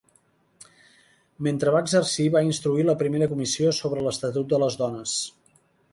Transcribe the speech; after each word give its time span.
Mentre 1.47 1.73
va 1.75 1.83
exercir 1.85 2.25
va 2.37 2.43
instituir 2.47 2.85
la 2.87 2.97
primera 3.03 3.27
comissió 3.35 3.77
sobre 3.81 4.07
l'Estatut 4.07 4.51
de 4.55 4.65
les 4.65 4.79
Dones. 4.85 5.15